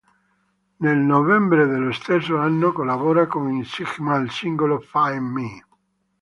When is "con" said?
3.27-3.55